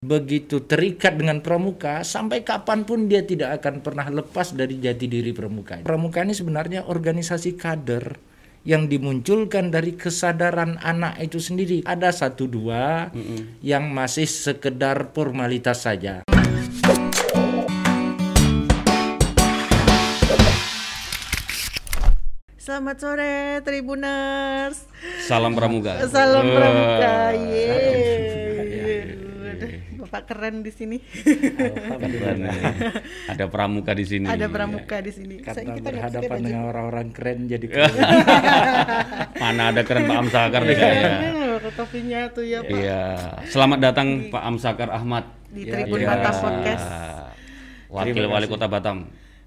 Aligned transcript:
begitu 0.00 0.64
terikat 0.64 1.20
dengan 1.20 1.44
pramuka 1.44 2.00
sampai 2.08 2.40
kapan 2.40 2.88
pun 2.88 3.04
dia 3.04 3.20
tidak 3.20 3.60
akan 3.60 3.84
pernah 3.84 4.08
lepas 4.08 4.56
dari 4.56 4.80
jati 4.80 5.04
diri 5.04 5.28
pramuka. 5.36 5.84
Pramuka 5.84 6.24
ini 6.24 6.32
sebenarnya 6.32 6.88
organisasi 6.88 7.60
kader 7.60 8.16
yang 8.64 8.88
dimunculkan 8.88 9.68
dari 9.68 10.00
kesadaran 10.00 10.80
anak 10.80 11.20
itu 11.20 11.36
sendiri. 11.36 11.84
Ada 11.84 12.16
satu 12.16 12.48
dua 12.48 13.12
yang 13.60 13.92
masih 13.92 14.24
sekedar 14.24 15.12
formalitas 15.12 15.84
saja. 15.84 16.24
Selamat 22.56 22.96
sore 22.96 23.60
Tribuners. 23.68 24.88
Salam 25.28 25.52
Pramuka. 25.52 26.08
Salam. 26.08 26.48
Pramuka. 26.48 27.36
Yeay. 27.36 28.09
Bapak 30.10 30.26
keren 30.26 30.66
di 30.66 30.74
sini. 30.74 30.98
Nih. 30.98 32.50
Ada 33.30 33.46
Pramuka 33.46 33.94
di 33.94 34.02
sini. 34.02 34.26
Ada 34.26 34.50
Pramuka 34.50 34.98
di 34.98 35.14
sini. 35.14 35.38
Karena 35.38 35.62
Saya- 35.62 35.76
kita 35.78 35.88
berhadapan 35.88 36.38
dengan 36.42 36.62
orang-orang 36.66 37.06
keren 37.14 37.46
jadi 37.46 37.62
keren. 37.70 37.94
Mana 39.38 39.70
ada 39.70 39.86
keren 39.86 40.10
Pak 40.10 40.18
Amsakar 40.18 40.62
kayaknya. 40.66 41.10
Keren 41.14 41.34
loh 41.62 41.72
topinya 41.78 42.20
tuh 42.26 42.42
ya 42.42 42.58
Pak. 42.58 42.74
Iya. 42.74 43.02
Selamat 43.46 43.78
datang 43.78 44.08
Pak 44.34 44.42
Amsakar 44.42 44.90
Ahmad. 44.90 45.30
Di 45.46 45.62
Ya, 45.62 45.78
Tribun 45.78 46.02
Iya. 46.02 46.08
Batam 46.10 46.34
Podcast. 46.42 46.86
Wakil 47.86 48.24
Wali. 48.26 48.46
Kota 48.50 48.66
Batam. 48.66 48.98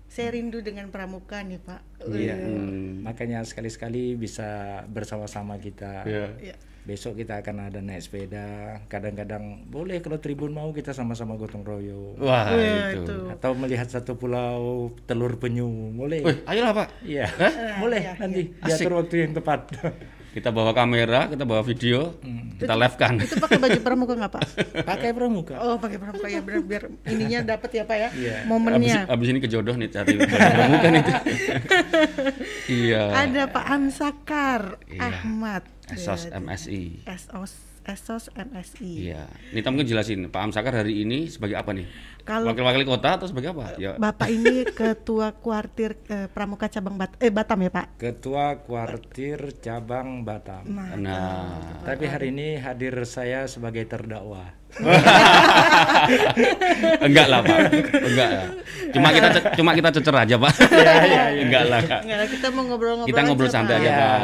Saya 0.07 0.31
rindu 0.31 0.63
dengan 0.63 0.87
Pramuka 0.87 1.43
nih 1.43 1.59
Pak. 1.59 2.07
Iya. 2.07 2.39
Hmm. 2.39 3.03
Makanya 3.03 3.43
sekali-sekali 3.43 4.15
bisa 4.15 4.47
bersama-sama 4.87 5.59
kita. 5.59 6.07
Iya. 6.07 6.27
Iya. 6.39 6.55
Besok 6.83 7.23
kita 7.23 7.39
akan 7.39 7.71
ada 7.71 7.79
naik 7.79 8.03
sepeda. 8.03 8.75
Kadang-kadang 8.91 9.63
boleh 9.71 10.03
kalau 10.03 10.19
Tribun 10.19 10.51
mau 10.51 10.67
kita 10.75 10.91
sama-sama 10.91 11.39
gotong 11.39 11.63
royong. 11.63 12.19
Wah, 12.19 12.51
Wah, 12.51 12.91
itu. 12.91 13.07
itu. 13.07 13.15
Atau 13.31 13.55
melihat 13.55 13.87
satu 13.87 14.19
pulau 14.19 14.91
telur 15.07 15.39
penyu, 15.39 15.67
boleh. 15.95 16.27
Wih, 16.27 16.43
ayolah 16.43 16.83
Pak. 16.83 16.87
Iya, 17.07 17.31
boleh 17.79 18.01
iya, 18.03 18.13
nanti 18.19 18.51
Asik. 18.59 18.83
diatur 18.83 18.91
waktu 18.99 19.15
yang 19.23 19.31
tepat. 19.31 19.59
Kita 20.33 20.49
bawa 20.49 20.73
kamera, 20.73 21.29
kita 21.29 21.45
bawa 21.45 21.61
video, 21.61 22.17
Hmm. 22.19 22.57
kita 22.57 22.73
live 22.73 22.95
kan. 22.97 23.21
Itu 23.21 23.37
pakai 23.37 23.61
baju 23.61 23.79
Pramuka 23.79 24.13
nggak 24.15 24.31
Pak? 24.31 24.41
Pakai 24.81 25.09
pramuka. 25.11 25.55
Oh 25.61 25.77
pakai 25.77 25.97
Pramuka 25.97 26.25
ya 26.25 26.41
biar, 26.41 26.59
biar 26.59 26.83
ininya 27.05 27.39
dapat 27.47 27.69
ya 27.71 27.83
Pak 27.83 27.97
ya. 27.97 28.09
Abis, 28.09 28.45
Momennya. 28.45 29.05
abis 29.05 29.27
ini 29.29 29.39
kejodoh 29.39 29.75
nih 29.75 29.89
cari 29.89 30.17
Pramuka 30.17 30.87
nih. 30.89 31.03
iya. 32.81 33.03
Ada 33.13 33.43
Pak 33.47 33.65
Amsakar 33.67 34.61
Iya. 34.85 35.01
Ahmad. 35.21 35.63
Esos 35.87 36.25
Ya, 36.25 36.39
MSI. 36.39 37.03
Esos 37.05 37.53
Esos 37.83 38.31
MSI. 38.31 39.11
Iya. 39.11 39.27
Ini 39.51 39.59
kita 39.59 39.69
mungkin 39.69 39.87
jelasin 39.87 40.19
Pak 40.31 40.41
Amsakar 40.49 40.71
hari 40.71 41.03
ini 41.03 41.27
sebagai 41.27 41.59
apa 41.59 41.75
nih? 41.75 41.87
Kalau 42.23 42.47
Wakil-wakil 42.47 42.87
kota 42.87 43.19
atau 43.19 43.27
sebagai 43.27 43.51
apa? 43.51 43.75
Ya. 43.75 43.99
Bapak 43.99 44.31
ini 44.31 44.63
ketua 44.71 45.35
kuartir 45.35 45.99
eh, 46.07 46.31
Pramuka 46.31 46.71
cabang 46.71 46.95
Bat 46.95 47.19
eh 47.19 47.27
Batam 47.27 47.59
ya 47.59 47.71
Pak. 47.75 47.99
Ketua 47.99 48.63
Kuartir 48.63 49.59
Cabang 49.59 50.23
Batam. 50.23 50.63
Nah, 50.71 50.95
Nah, 50.95 51.83
Tapi 51.83 52.07
hari 52.07 52.31
ini 52.31 52.55
hadir 52.55 52.95
saya 53.03 53.43
sebagai 53.51 53.83
terdakwa. 53.83 54.55
enggak 57.03 57.27
lah 57.29 57.39
Pak, 57.41 57.57
enggak 57.93 58.29
lah. 58.29 58.45
Cuma 58.93 59.07
kita 59.09 59.27
cuma 59.53 59.71
kita 59.73 59.89
cecer 59.91 60.15
aja 60.15 60.35
Pak. 60.37 60.53
enggak 61.39 61.63
lah 61.67 61.79
Kak. 61.81 62.01
enggak, 62.03 62.17
kita 62.29 62.47
mau 62.49 62.63
ngobrol-ngobrol 62.65 63.09
Kita 63.09 63.19
ngobrol 63.23 63.49
aja, 63.49 63.55
santai 63.55 63.75
Pak. 63.75 63.79
aja 63.79 63.89
Ya. 63.89 63.97
Pak. 63.97 64.17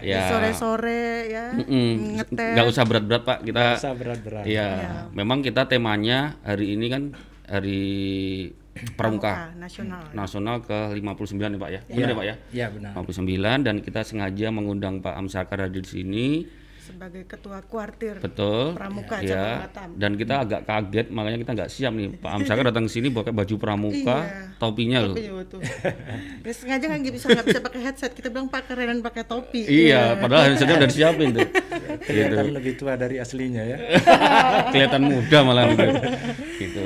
Di 0.00 0.10
Ya. 0.10 0.20
sore-sore 0.28 1.04
ya. 1.28 1.46
Mm-mm. 1.54 1.90
Ngeteh. 2.20 2.50
Nggak 2.54 2.66
usah 2.68 2.82
berat-berat 2.84 3.22
Pak. 3.22 3.38
Kita 3.42 3.62
Bisa 3.74 3.90
berat-berat. 3.92 4.44
Iya, 4.44 4.68
memang 5.12 5.38
kita 5.40 5.62
temanya 5.64 6.36
hari 6.42 6.74
ini 6.74 6.86
kan 6.88 7.02
hari 7.44 7.80
Pramuka 8.98 9.54
nasional. 9.54 10.02
Nasional 10.10 10.58
ke 10.58 10.98
59 10.98 11.38
ya 11.38 11.56
Pak 11.56 11.70
ya. 11.70 11.80
Benar 11.86 12.08
ya 12.10 12.14
Pak 12.14 12.26
ya? 12.26 12.34
Iya 12.50 12.66
benar. 12.72 12.90
59 12.98 13.62
dan 13.62 13.74
kita 13.78 14.00
sengaja 14.02 14.46
mengundang 14.50 14.98
Pak 14.98 15.14
Amsakar 15.14 15.62
hadir 15.62 15.80
di 15.80 15.90
sini. 15.90 16.26
Sebagai 16.84 17.24
ketua 17.24 17.64
kuartir 17.64 18.20
Betul. 18.20 18.76
Pramuka 18.76 19.24
ya. 19.24 19.64
Dan 19.96 20.20
kita 20.20 20.44
agak 20.44 20.68
kaget 20.68 21.08
makanya 21.08 21.38
kita 21.40 21.50
nggak 21.56 21.70
siap 21.72 21.92
nih. 21.96 22.12
Pak 22.20 22.30
Amsakar 22.36 22.64
datang 22.70 22.84
ke 22.84 22.92
sini 22.92 23.08
pakai 23.08 23.32
baju 23.32 23.54
pramuka, 23.56 24.18
Iya. 24.20 24.60
topinya 24.60 24.98
loh. 25.00 25.16
Topi 25.16 25.64
ya. 25.64 25.92
Ya, 26.44 26.52
sengaja 26.52 26.84
nggak 26.92 27.14
bisa 27.16 27.26
nggak 27.32 27.46
bisa 27.48 27.60
pakai 27.64 27.80
headset. 27.88 28.12
Kita 28.12 28.28
bilang 28.28 28.52
Pak 28.52 28.68
kerenan 28.68 29.00
pakai 29.00 29.24
topi. 29.24 29.64
Iya, 29.64 30.20
padahal 30.20 30.52
headsetnya 30.52 30.76
udah 30.76 30.90
disiapin 30.92 31.28
tuh. 31.32 31.48
Kelihatan 32.04 32.52
lebih 32.52 32.72
tua 32.76 32.94
dari 32.94 33.16
aslinya 33.16 33.64
ya. 33.64 33.78
Kelihatan 34.72 35.02
muda 35.04 35.38
malah 35.40 35.64
gitu. 35.72 35.84
gitu. 36.62 36.84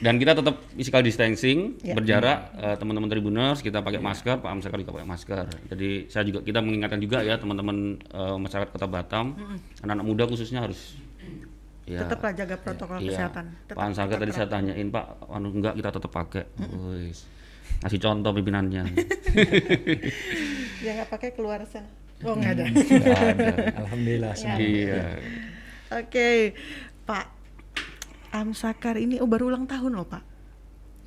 Dan 0.00 0.16
kita 0.16 0.32
tetap 0.32 0.64
physical 0.72 1.02
distancing, 1.02 1.76
Ya. 1.82 1.92
berjarak 1.92 2.38
eh, 2.56 2.76
teman-teman 2.78 3.06
tribuners 3.06 3.60
kita 3.60 3.80
pakai 3.80 3.98
masker, 3.98 4.40
Pak 4.40 4.48
Amsakar 4.48 4.78
juga 4.78 4.96
pakai 4.96 5.08
masker. 5.08 5.44
Jadi 5.68 6.08
saya 6.08 6.24
juga 6.24 6.40
kita 6.40 6.62
mengingatkan 6.62 6.96
juga 6.98 7.20
ya 7.20 7.36
teman-teman 7.36 7.76
eh, 8.00 8.36
masyarakat 8.38 8.70
Kota 8.70 8.86
Batam, 8.86 9.36
anak-anak 9.80 10.06
muda 10.06 10.24
khususnya 10.24 10.64
harus 10.64 10.96
ya 11.84 12.00
Tetaplah 12.00 12.32
jaga 12.32 12.54
protokol 12.56 12.96
Iya. 13.02 13.10
kesehatan. 13.12 13.44
Pak 13.68 13.84
Ansaka 13.84 14.14
tadi 14.16 14.32
saya 14.32 14.46
tanyain 14.46 14.88
Pak, 14.88 15.04
anu 15.28 15.52
enggak 15.52 15.74
kita 15.74 15.90
tetap 15.90 16.10
pakai. 16.10 16.44
Wis. 16.96 17.26
Ngasih 17.82 18.00
contoh 18.00 18.30
pimpinannya. 18.32 18.82
Ya 20.80 20.96
nggak 20.96 21.12
pakai 21.12 21.30
keluar 21.36 21.60
sana. 21.68 21.92
Oh 22.22 22.34
nggak 22.34 22.52
ada. 22.52 22.64
Nggak 22.68 23.20
ada. 23.32 23.46
Alhamdulillah. 23.78 24.32
semua. 24.34 24.58
Iya. 24.58 25.02
Oke, 25.90 26.54
Pak 27.02 27.26
Amsakar 28.30 28.94
ini 28.94 29.18
oh 29.18 29.26
baru 29.26 29.50
ulang 29.50 29.66
tahun 29.66 29.90
loh 29.90 30.06
Pak. 30.06 30.22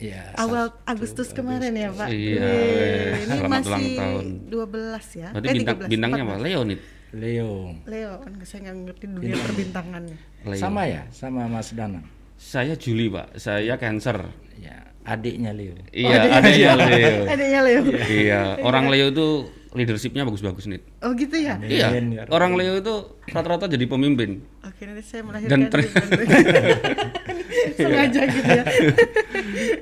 Iya. 0.02 0.35
Awal 0.35 0.73
Agustus 0.84 1.31
kemarin 1.31 1.72
ya 1.72 1.88
Pak. 1.90 2.09
Iya, 2.12 2.44
weh, 2.44 3.07
ini 3.16 3.35
selamat 3.40 3.52
masih 3.56 3.69
ulang 3.69 3.88
tahun. 3.96 4.25
12 4.52 5.22
ya. 5.22 5.28
Berarti 5.31 5.47
Eh, 5.47 5.53
bintang 5.56 5.78
13, 5.79 5.88
bintangnya 5.88 6.22
apa? 6.22 6.35
14. 6.35 6.44
Leonid. 6.44 6.79
Leo. 7.13 7.52
Leo, 7.85 8.12
kan 8.19 8.31
saya 8.41 8.59
nggak 8.66 8.75
ngerti 8.84 9.06
dunia 9.07 9.35
perbintangan. 9.38 10.03
Leo. 10.44 10.59
Sama 10.59 10.81
ya, 10.90 11.06
sama 11.13 11.46
Mas 11.46 11.69
Danang. 11.72 12.03
Saya 12.35 12.73
Juli, 12.73 13.06
Pak. 13.07 13.38
Saya 13.38 13.78
Cancer. 13.78 14.18
Ya, 14.57 14.81
adiknya 15.06 15.53
Leo. 15.53 15.78
Iya, 15.94 16.41
adanya 16.41 16.72
Leo. 16.81 17.16
Adanya 17.29 17.59
Leo. 17.62 17.81
Iya, 18.03 18.41
orang 18.59 18.90
Leo 18.90 19.13
itu 19.13 19.28
leadershipnya 19.73 20.23
bagus-bagus 20.23 20.66
nih. 20.66 20.81
Oh 21.01 21.13
gitu 21.13 21.35
ya. 21.35 21.57
Iya, 21.57 21.89
Amin, 21.89 22.13
ya 22.13 22.23
orang 22.29 22.53
Leo 22.53 22.78
itu 22.78 22.94
rata-rata 23.28 23.66
jadi 23.66 23.85
pemimpin. 23.85 24.41
Oke 24.61 24.85
nanti 24.85 25.01
saya 25.01 25.22
Dan 25.22 25.28
melahirkan. 25.28 25.59
ter- 25.69 25.89
Sengaja 27.78 28.22
gitu 28.28 28.50
ya. 28.50 28.63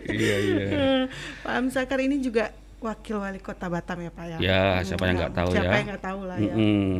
iya, 0.07 0.35
iya. 0.39 0.65
Pak 1.41 1.53
Amsakar 1.53 1.99
ini 1.99 2.19
juga 2.19 2.51
wakil 2.79 3.19
wali 3.19 3.37
kota 3.37 3.67
Batam 3.67 3.99
ya 3.99 4.11
Pak 4.11 4.25
ya. 4.25 4.37
Ya, 4.39 4.61
siapa 4.81 5.05
yang 5.05 5.17
nggak 5.19 5.35
tahu 5.35 5.49
Siapa 5.51 5.65
ya. 5.65 5.75
yang 5.75 5.87
nggak 5.91 6.03
tahu 6.03 6.19
lah 6.25 6.37
ya. 6.39 6.53
Mm-mm. 6.55 6.97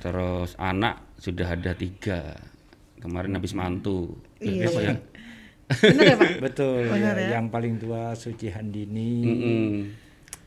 Terus 0.00 0.50
anak 0.56 0.94
sudah 1.16 1.48
ada 1.48 1.72
tiga. 1.72 2.36
Kemarin 2.98 3.32
habis 3.32 3.52
mantu. 3.52 4.18
Iya. 4.38 4.68
Apa 4.68 4.80
ya? 4.82 4.94
Benar 5.70 6.04
ya 6.04 6.16
Pak? 6.18 6.30
Betul. 6.42 6.82
Benar 6.90 7.14
ya. 7.16 7.22
ya? 7.22 7.28
Yang 7.38 7.46
paling 7.48 7.74
tua 7.78 8.02
Suci 8.12 8.48
Handini. 8.50 9.12
Mm-mm. 9.22 9.72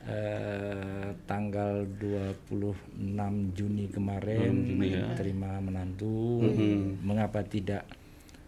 Eh, 0.04 1.10
tanggal 1.24 1.88
26 1.88 3.56
Juni 3.56 3.88
kemarin 3.88 4.76
ya. 4.80 5.16
terima 5.16 5.58
menantu. 5.60 6.44
Mengapa 7.00 7.40
tidak 7.44 7.88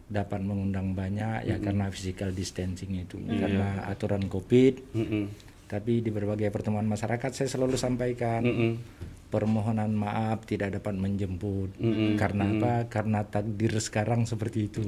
dapat 0.07 0.41
mengundang 0.45 0.95
banyak? 0.95 1.49
Ya 1.49 1.57
karena 1.59 1.91
physical 1.91 2.31
distancing 2.31 2.95
itu, 2.95 3.19
karena 3.19 3.89
aturan 3.89 4.29
Covid. 4.31 4.75
Mm-mm. 4.95 5.25
Tapi 5.67 5.99
di 5.99 6.15
berbagai 6.15 6.47
pertemuan 6.55 6.87
masyarakat 6.87 7.35
saya 7.35 7.51
selalu 7.51 7.75
sampaikan 7.75 8.39
Mm-mm. 8.47 8.73
Permohonan 9.27 9.91
maaf 9.91 10.47
tidak 10.47 10.79
dapat 10.79 10.95
menjemput. 10.95 11.75
Mm-mm. 11.77 12.15
Karena 12.15 12.45
apa? 12.47 12.75
Karena 12.87 13.21
takdir 13.23 13.75
sekarang 13.77 14.25
seperti 14.25 14.71
itu. 14.71 14.81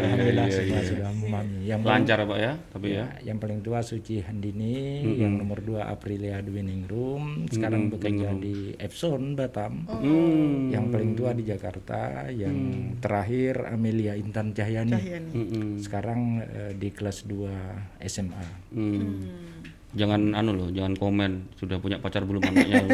Alhamdulillah 0.00 0.46
semua 0.50 0.80
sudah 0.82 1.08
memahami. 1.14 1.58
Yang 1.64 1.80
paling- 1.80 1.98
Lancar 2.00 2.18
Pak 2.24 2.38
ya, 2.38 2.52
tapi 2.70 2.86
ya. 2.90 2.96
Ya, 3.00 3.06
yang 3.32 3.38
paling 3.38 3.58
tua 3.60 3.80
Suci 3.80 4.20
Handini, 4.20 5.00
yang 5.16 5.38
nomor 5.38 5.62
dua 5.62 5.88
Aprilia 5.88 6.42
Winning 6.42 6.84
Room, 6.84 7.46
sekarang 7.48 7.88
bekerja 7.88 8.34
di 8.34 8.74
Epson 8.76 9.34
Batam. 9.34 9.86
Hmm. 9.86 10.68
Yang 10.68 10.84
paling 10.90 11.10
tua 11.14 11.30
di 11.32 11.44
Jakarta, 11.44 12.28
yang 12.28 12.56
terakhir 12.98 13.70
Amelia 13.70 14.14
Intan 14.14 14.52
Cahyani. 14.52 14.92
Cahyani. 14.92 15.30
Mm-mm. 15.32 15.68
Sekarang 15.78 16.20
eh, 16.42 16.72
di 16.74 16.88
kelas 16.90 17.24
2 17.24 18.04
SMA. 18.04 18.46
Hmm. 18.74 19.49
Jangan 19.90 20.38
anu 20.38 20.54
loh, 20.54 20.68
jangan 20.70 20.94
komen 20.94 21.50
sudah 21.58 21.82
punya 21.82 21.98
pacar 21.98 22.22
belum 22.22 22.38
anaknya. 22.46 22.86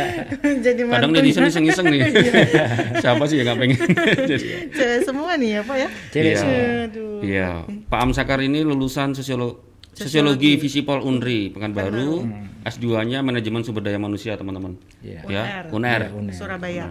Jadi 0.66 0.80
Kadang 0.84 1.16
netizen 1.16 1.48
iseng-iseng 1.48 1.88
nih. 1.88 2.04
Siapa 3.02 3.24
sih 3.24 3.40
yang 3.40 3.48
nggak 3.48 3.58
pengen? 3.64 3.80
Jadi, 4.28 4.46
cewek 4.68 5.00
semua 5.02 5.40
nih 5.40 5.56
ya 5.56 5.60
Pak 5.64 5.76
ya. 5.76 5.88
Cewek 6.12 6.24
Iya. 6.26 6.36
semua. 6.36 6.60
Aduh. 6.84 7.18
Iya, 7.24 7.48
Pak 7.88 8.00
Amsakar 8.02 8.38
ini 8.40 8.60
lulusan 8.60 9.16
sosiolo- 9.16 9.72
Sosiologi 9.94 10.58
Visipol 10.58 11.00
Unri 11.00 11.48
Pekanbaru, 11.48 12.26
S2-nya 12.66 13.22
Manajemen 13.22 13.62
Sumber 13.62 13.80
Daya 13.80 13.96
Manusia, 13.96 14.34
teman-teman. 14.34 14.74
Iya. 15.00 15.22
Ya, 15.24 15.42
UNER. 15.70 16.10
Surabaya. 16.28 16.90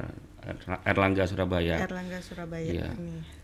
Erlangga 0.83 1.27
Surabaya. 1.27 1.83
Erlangga 1.83 2.19
Surabaya 2.19 2.63
ini. 2.63 2.79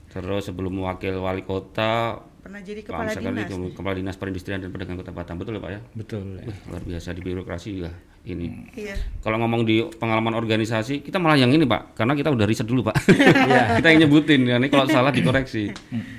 Terus 0.10 0.42
sebelum 0.44 0.74
wakil 0.80 1.16
wali 1.16 1.42
kota 1.42 2.18
Pernah 2.40 2.60
jadi 2.60 2.82
kepala 2.82 3.12
dinas. 3.12 3.46
ke- 3.46 3.74
kepala 3.74 3.94
dinas 3.94 4.16
perindustrian 4.16 4.58
dan 4.58 4.70
perdagangan 4.70 5.00
kota 5.00 5.12
Batam 5.12 5.38
betul 5.38 5.54
ya 5.54 5.62
Pak 5.62 5.72
ya? 5.72 5.80
Betul. 5.94 6.26
ya. 6.36 6.46
Wih, 6.46 6.58
luar 6.66 6.82
biasa 6.84 7.08
di 7.12 7.22
birokrasi 7.22 7.70
juga 7.74 7.92
ini. 8.22 8.48
Iya. 8.74 8.96
Kalau 9.20 9.38
ngomong 9.38 9.64
di 9.64 9.80
pengalaman 9.94 10.34
organisasi, 10.34 11.02
kita 11.02 11.18
malah 11.18 11.36
yang 11.36 11.52
ini 11.52 11.64
Pak, 11.64 11.94
karena 11.94 12.14
kita 12.14 12.30
udah 12.30 12.44
riset 12.44 12.66
dulu 12.66 12.82
Pak. 12.84 12.96
Iya. 13.50 13.64
kita 13.78 13.88
yang 13.88 14.00
nyebutin, 14.02 14.42
ya, 14.46 14.56
ini 14.56 14.68
kalau 14.68 14.88
salah 14.88 15.10
dikoreksi. 15.10 15.70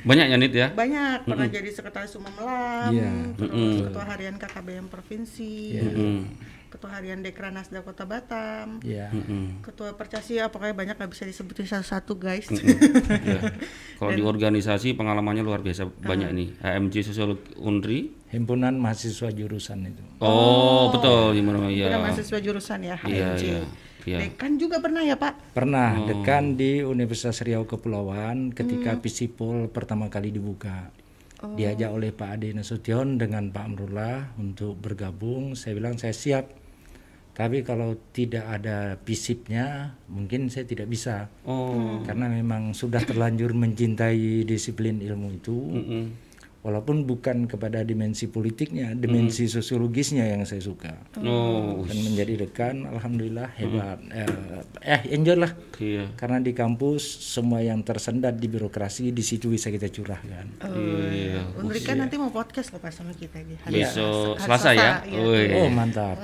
Banyak 0.02 0.26
ya 0.26 0.36
Nit 0.36 0.52
ya? 0.52 0.68
Banyak 0.70 1.24
pernah 1.24 1.46
jadi 1.46 1.66
sekretaris 1.68 2.14
umum 2.14 2.30
LAM, 2.36 2.90
Iya. 2.90 3.10
terus 3.34 3.50
ketua 3.84 4.04
harian 4.06 4.36
KKBM 4.36 4.86
provinsi, 4.86 5.52
Mm, 5.90 6.20
ketua 6.70 6.94
harian 6.94 7.18
Dekranasda 7.20 7.82
Kota 7.82 8.06
Batam, 8.06 8.78
Ya. 8.80 9.10
mm, 9.10 9.60
ketua 9.60 9.92
Percasi, 9.92 10.38
ya 10.38 10.48
pokoknya 10.48 10.72
banyak 10.72 10.94
nggak 10.96 11.10
bisa 11.10 11.26
disebutin 11.26 11.66
satu-satu 11.66 12.14
guys. 12.14 12.46
ya. 13.26 13.42
Kalau 13.98 14.12
di 14.14 14.22
organisasi 14.22 14.94
pengalamannya 14.94 15.42
luar 15.42 15.60
biasa 15.60 15.90
banyak 15.90 16.30
nih. 16.30 16.48
HMJ 16.62 16.94
Sosiologi 17.04 17.58
Unri. 17.58 18.14
Himpunan 18.30 18.78
mahasiswa 18.78 19.28
jurusan 19.28 19.90
itu. 19.90 20.02
Oh, 20.22 20.94
betul 20.94 21.34
gimana 21.34 21.66
ya. 21.66 21.90
Udah 21.90 22.00
mahasiswa 22.06 22.38
jurusan 22.38 22.78
ya, 22.80 22.96
Iya, 23.02 23.34
HMJ. 23.34 23.42
iya. 23.44 23.60
Iya. 24.00 24.18
Dekan 24.24 24.56
juga 24.56 24.80
pernah 24.80 25.04
ya 25.04 25.12
Pak? 25.12 25.52
Pernah 25.52 26.08
dekan 26.08 26.56
di 26.56 26.80
Universitas 26.80 27.44
Riau 27.44 27.68
Kepulauan 27.68 28.48
ketika 28.48 28.96
Pisipol 28.96 29.68
pertama 29.68 30.08
kali 30.08 30.32
dibuka. 30.32 30.88
Diajak 31.40 31.88
oleh 31.88 32.12
Pak 32.12 32.36
Ade 32.36 32.52
Nasution 32.52 33.16
dengan 33.16 33.48
Pak 33.48 33.64
Amrullah 33.64 34.36
untuk 34.36 34.76
bergabung. 34.76 35.52
Saya 35.52 35.76
bilang 35.76 35.96
saya 35.96 36.12
siap. 36.12 36.59
Tapi 37.30 37.62
kalau 37.62 37.96
tidak 38.10 38.44
ada 38.60 38.98
pisipnya, 39.00 39.96
mungkin 40.10 40.50
saya 40.50 40.66
tidak 40.66 40.90
bisa. 40.90 41.30
Oh. 41.46 42.02
Karena 42.04 42.28
memang 42.28 42.74
sudah 42.76 43.00
terlanjur 43.06 43.54
mencintai 43.56 44.44
disiplin 44.44 45.00
ilmu 45.00 45.28
itu. 45.34 45.56
mm, 45.56 46.29
Walaupun 46.60 47.08
bukan 47.08 47.48
kepada 47.48 47.80
dimensi 47.80 48.28
politiknya, 48.28 48.92
dimensi 48.92 49.48
sosiologisnya 49.48 50.28
yang 50.28 50.44
saya 50.44 50.60
suka. 50.60 50.92
Oh, 51.24 51.88
Dan 51.88 52.04
menjadi 52.04 52.44
dekan, 52.44 52.84
alhamdulillah 52.84 53.48
hebat. 53.56 53.96
Eh, 54.12 54.28
eh 54.84 55.00
enjoy 55.16 55.40
lah. 55.40 55.56
iya. 55.80 56.12
Karena 56.20 56.36
di 56.36 56.52
kampus 56.52 57.00
semua 57.00 57.64
yang 57.64 57.80
tersendat 57.80 58.36
di 58.36 58.44
birokrasi 58.52 59.08
di 59.08 59.24
situ 59.24 59.48
bisa 59.48 59.72
kita 59.72 59.88
curahkan. 59.88 60.60
Iya. 60.60 61.48
Unri 61.64 61.80
kan 61.80 61.96
nanti 61.96 62.20
mau 62.20 62.28
podcast 62.28 62.76
loh 62.76 62.80
Pak 62.84 62.92
sama 62.92 63.16
kita 63.16 63.40
di 63.40 63.56
hari 63.56 63.80
Besok 63.80 64.36
hari 64.36 64.44
Selasa 64.44 64.70
ya. 64.76 64.92
iya. 65.08 65.16
Wih. 65.16 65.48
Oh 65.64 65.68
mantap. 65.72 66.20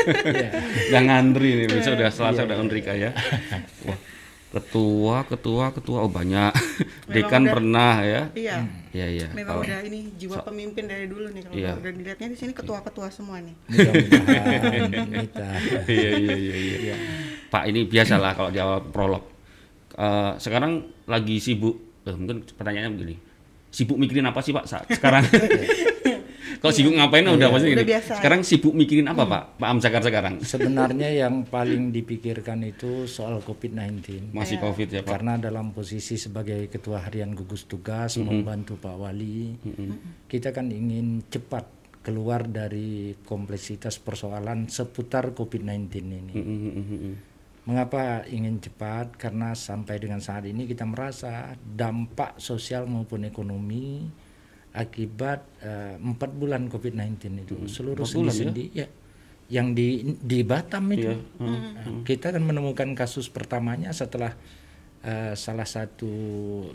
Udah 0.90 1.02
ngantri 1.06 1.62
nih, 1.62 1.66
besok 1.70 1.94
udah 1.94 2.10
Selasa 2.10 2.42
udah 2.42 2.58
Unrika 2.58 2.90
ya. 2.98 3.14
Ketua, 4.54 5.26
ketua, 5.26 5.74
ketua, 5.74 5.98
oh 6.06 6.10
banyak. 6.10 6.54
Dekan 7.14 7.42
pernah 7.42 7.98
ya. 8.00 8.22
Iya. 8.38 8.56
Iya, 8.94 9.06
iya. 9.10 9.26
Memang 9.34 9.66
udah 9.66 9.82
ini 9.82 10.14
jiwa 10.14 10.46
pemimpin 10.46 10.86
dari 10.86 11.10
dulu 11.10 11.26
nih 11.34 11.42
kalau 11.42 11.58
Iya. 11.58 11.72
udah 11.74 11.90
dilihatnya 11.90 12.28
di 12.30 12.38
sini 12.38 12.52
ketua-ketua 12.54 13.10
semua 13.10 13.42
nih. 13.42 13.50
Kita. 13.66 15.48
Iya, 15.90 16.10
iya, 16.14 16.36
iya, 16.38 16.76
iya. 16.78 16.96
Pak, 17.50 17.66
ini 17.66 17.90
biasalah 17.90 18.30
kalau 18.38 18.50
di 18.54 18.62
awal 18.62 18.78
prolog. 18.94 19.26
Eh, 19.94 20.32
sekarang 20.38 20.86
lagi 21.06 21.42
sibuk, 21.42 21.74
eh, 22.06 22.14
mungkin 22.14 22.46
pertanyaannya 22.46 22.90
begini. 22.94 23.16
Sibuk 23.74 23.98
mikirin 23.98 24.30
apa 24.30 24.38
sih 24.38 24.54
Pak 24.54 24.70
saat 24.70 24.86
sekarang? 24.86 25.26
kalau 26.64 26.72
sibuk 26.80 26.96
ngapain 26.96 27.28
udah 27.28 27.48
pasti 27.52 27.68
Udah 27.68 27.84
gini. 27.84 27.92
biasa. 27.92 28.12
Sekarang 28.16 28.40
sibuk 28.40 28.72
mikirin 28.72 29.04
apa 29.04 29.28
Pak? 29.28 29.42
Pak 29.60 29.68
Amsakar 29.68 30.00
sekarang? 30.00 30.34
Sebenarnya 30.40 31.12
yang 31.12 31.44
paling 31.44 31.92
dipikirkan 31.92 32.64
itu 32.64 33.04
soal 33.04 33.44
COVID-19. 33.44 34.32
Masih 34.32 34.56
Covid 34.64 34.88
ya 34.88 35.00
Pak? 35.04 35.12
Karena 35.12 35.36
dalam 35.36 35.76
posisi 35.76 36.16
sebagai 36.16 36.72
ketua 36.72 37.04
harian 37.04 37.36
gugus 37.36 37.68
tugas 37.68 38.16
membantu 38.16 38.80
Pak 38.80 38.96
Wali, 38.96 39.52
kita 40.24 40.56
kan 40.56 40.72
ingin 40.72 41.28
cepat 41.28 41.68
keluar 42.00 42.48
dari 42.48 43.12
kompleksitas 43.28 44.00
persoalan 44.00 44.64
seputar 44.72 45.36
COVID-19 45.36 45.68
ini. 46.00 46.32
Mm, 46.32 46.44
mm, 46.48 46.72
mm, 46.72 46.84
mm. 46.88 47.14
Mengapa 47.64 48.24
ingin 48.28 48.60
cepat? 48.60 49.20
Karena 49.20 49.52
sampai 49.52 50.00
dengan 50.00 50.24
saat 50.24 50.48
ini 50.48 50.64
kita 50.64 50.88
merasa 50.88 51.52
dampak 51.60 52.40
sosial 52.40 52.88
maupun 52.88 53.28
ekonomi 53.28 54.04
akibat 54.74 55.40
eh, 55.62 55.94
empat 55.96 56.30
bulan 56.34 56.66
COVID-19 56.66 57.46
itu. 57.46 57.54
Seluruh 57.70 58.02
empat 58.02 58.14
bulan 58.18 58.34
ya? 58.34 58.34
sendi-sendi 58.34 58.64
ya 58.74 58.86
yang 59.52 59.76
di 59.76 60.16
di 60.18 60.40
Batam 60.42 60.88
itu. 60.92 61.12
Iya, 61.12 61.16
Nah, 61.40 62.02
kita 62.02 62.32
kan 62.32 62.42
menemukan 62.42 62.88
kasus 62.96 63.28
pertamanya 63.28 63.92
setelah 63.92 64.32
eh, 65.04 65.36
salah 65.36 65.68
satu 65.68 66.10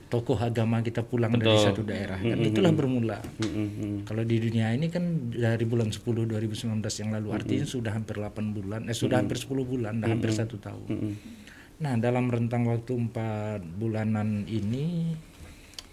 tokoh 0.06 0.38
agama 0.38 0.80
kita 0.86 1.02
pulang 1.02 1.34
dari 1.36 1.50
Betul. 1.50 1.66
satu 1.66 1.82
daerah. 1.82 2.22
Kan 2.22 2.40
itulah 2.46 2.72
bermula. 2.72 3.20
Mm, 3.42 3.50
mm, 3.50 3.70
mm. 3.70 3.98
kalau 4.06 4.24
di 4.24 4.38
dunia 4.38 4.70
ini 4.72 4.88
kan 4.88 5.34
dari 5.34 5.66
bulan 5.66 5.90
10 5.90 6.30
2019 6.30 6.80
yang 7.02 7.10
lalu 7.10 7.28
artinya 7.34 7.66
sudah 7.66 7.92
hampir 7.92 8.16
8 8.22 8.56
bulan, 8.56 8.82
eh 8.86 8.96
sudah 8.96 9.18
hampir 9.18 9.42
10 9.42 9.50
bulan, 9.66 9.94
dah 10.00 10.08
hampir 10.08 10.30
satu 10.30 10.62
tahun. 10.62 11.18
Nah 11.80 11.94
dalam 11.98 12.30
rentang 12.30 12.70
waktu 12.70 12.92
empat 12.92 13.66
bulanan 13.80 14.46
ini, 14.46 15.16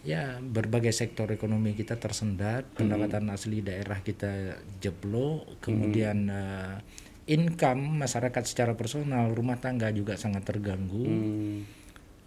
ya 0.07 0.39
berbagai 0.39 0.95
sektor 0.95 1.27
ekonomi 1.35 1.75
kita 1.75 1.99
tersendat, 1.99 2.63
pendapatan 2.79 3.27
asli 3.35 3.59
daerah 3.59 3.99
kita 4.07 4.63
jeblok, 4.79 5.59
kemudian 5.59 6.31
eh, 6.31 6.79
income 7.27 8.07
masyarakat 8.07 8.45
secara 8.47 8.79
personal, 8.79 9.35
rumah 9.35 9.59
tangga 9.59 9.91
juga 9.91 10.15
sangat 10.15 10.47
terganggu. 10.47 11.03
Mm. 11.03 11.59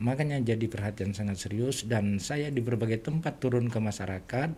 Makanya 0.04 0.44
jadi 0.44 0.68
perhatian 0.68 1.16
sangat 1.16 1.40
serius 1.40 1.88
dan 1.88 2.20
saya 2.20 2.52
di 2.52 2.60
berbagai 2.60 3.00
tempat 3.00 3.40
turun 3.40 3.72
ke 3.72 3.80
masyarakat 3.80 4.52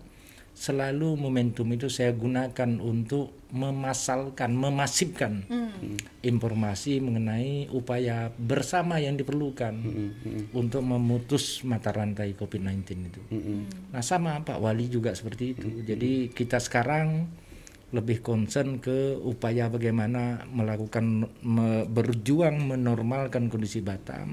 selalu 0.51 1.17
momentum 1.17 1.65
itu 1.73 1.89
saya 1.89 2.13
gunakan 2.13 2.77
untuk 2.77 3.33
memasalkan, 3.51 4.53
memasifkan 4.53 5.43
informasi 6.21 7.01
mengenai 7.01 7.67
upaya 7.73 8.29
bersama 8.31 9.01
yang 9.01 9.17
diperlukan 9.17 9.73
untuk 10.53 10.83
memutus 10.85 11.65
mata 11.65 11.91
rantai 11.91 12.37
COVID-19 12.37 12.79
itu. 13.11 13.21
Nah 13.91 14.03
sama 14.05 14.39
Pak 14.45 14.61
Wali 14.61 14.87
juga 14.87 15.11
seperti 15.11 15.57
itu. 15.57 15.67
Jadi 15.83 16.31
kita 16.31 16.61
sekarang 16.61 17.27
lebih 17.91 18.23
concern 18.23 18.79
ke 18.79 19.19
upaya 19.19 19.67
bagaimana 19.67 20.47
melakukan 20.47 21.27
me- 21.43 21.85
berjuang 21.91 22.71
menormalkan 22.71 23.51
kondisi 23.51 23.83
Batam. 23.83 24.31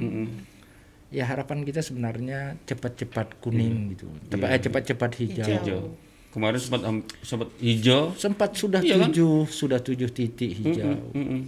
Ya 1.09 1.25
harapan 1.25 1.65
kita 1.65 1.81
sebenarnya 1.81 2.61
cepat-cepat 2.69 3.41
kuning 3.41 3.97
gitu. 3.97 4.07
Cepat 4.29 4.49
eh, 4.53 4.61
cepat-cepat 4.61 5.11
hijau. 5.25 5.49
Hijau. 5.49 5.83
Kemarin 6.29 6.61
sempat 6.61 6.81
sempat 7.25 7.49
hijau. 7.57 8.13
sempat 8.15 8.51
sudah 8.53 8.81
Iya 8.85 9.01
kan? 9.01 9.09
tujuh 9.09 9.49
sudah 9.49 9.81
tujuh 9.81 10.11
titik 10.13 10.53
hijau. 10.61 10.93
Mm, 11.17 11.25
mm. 11.25 11.43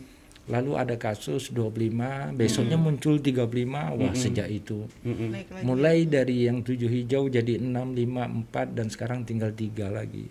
lalu 0.51 0.73
ada 0.75 0.99
kasus 0.99 1.55
25 1.55 2.35
besoknya 2.35 2.75
muncul 2.75 3.23
35 3.23 3.47
wah 3.71 4.15
sejak 4.19 4.51
itu. 4.51 4.83
Lagi. 5.07 5.63
mulai 5.63 6.11
dari 6.11 6.51
yang 6.51 6.67
tujuh 6.67 6.91
hijau 6.91 7.31
jadi 7.31 7.63
6 7.63 7.71
5 7.71 8.51
4 8.51 8.75
dan 8.75 8.87
sekarang 8.91 9.23
tinggal 9.23 9.55
tiga 9.55 9.93
lagi. 9.93 10.27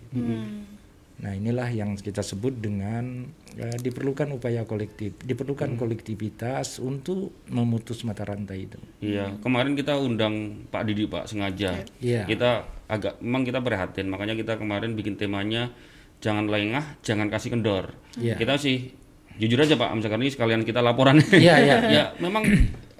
Nah 1.20 1.32
inilah 1.36 1.68
yang 1.72 1.96
kita 1.96 2.20
sebut 2.20 2.52
dengan 2.52 3.28
eh, 3.58 3.76
diperlukan 3.80 4.30
upaya 4.36 4.62
kolektif 4.68 5.18
diperlukan 5.22 5.74
kolektivitas 5.74 6.78
untuk 6.78 7.34
memutus 7.50 8.02
mata 8.06 8.22
rantai 8.22 8.68
itu 8.70 8.78
Iya, 9.00 9.40
kemarin 9.40 9.72
kita 9.74 9.96
undang 9.96 10.66
Pak 10.68 10.82
Didi 10.86 11.08
Pak 11.08 11.24
sengaja. 11.24 11.82
Iya. 11.98 12.28
Kita 12.28 12.68
agak 12.86 13.18
memang 13.24 13.42
kita 13.48 13.64
prihatin, 13.64 14.06
makanya 14.12 14.36
kita 14.36 14.60
kemarin 14.60 14.92
bikin 14.92 15.16
temanya 15.16 15.72
jangan 16.20 16.46
lengah, 16.46 17.00
jangan 17.00 17.32
kasih 17.32 17.56
kendor. 17.56 17.96
Iya. 18.20 18.36
Kita 18.36 18.60
sih 18.60 18.92
jujur 19.40 19.56
aja 19.64 19.74
Pak 19.80 19.88
Amsakar 19.88 20.20
ini 20.20 20.28
sekalian 20.28 20.62
kita 20.68 20.84
laporan. 20.84 21.16
Iya, 21.32 21.54
iya. 21.64 21.76
ya 21.96 22.04
memang 22.20 22.44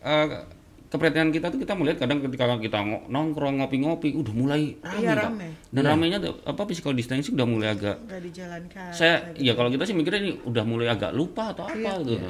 eh, 0.01 0.27
keprihatinan 0.91 1.31
kita 1.31 1.47
tuh 1.49 1.57
kita 1.57 1.73
melihat 1.73 2.03
kadang 2.03 2.19
ketika 2.19 2.51
kita 2.59 2.79
nongkrong 3.07 3.63
ngopi-ngopi 3.63 4.11
udah 4.13 4.35
mulai 4.35 4.75
rame, 4.77 4.99
Iya, 4.99 5.13
rame. 5.15 5.49
Dan 5.71 5.83
ramenya 5.87 6.19
tuh, 6.19 6.35
apa 6.43 6.67
physical 6.67 6.93
distancing 6.93 7.39
udah 7.39 7.47
mulai 7.47 7.69
agak 7.71 8.03
Nggak 8.05 8.23
dijalankan. 8.27 8.91
saya 8.91 9.31
ya 9.39 9.55
kalau 9.55 9.71
kita 9.71 9.87
sih 9.87 9.95
mikirnya 9.95 10.21
ini 10.21 10.33
udah 10.43 10.65
mulai 10.67 10.91
agak 10.91 11.15
lupa 11.15 11.55
atau 11.55 11.65
apa 11.65 11.93
gitu. 12.03 12.29